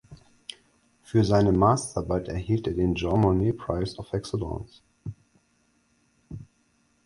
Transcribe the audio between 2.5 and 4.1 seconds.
er den "Jean Monnet Prize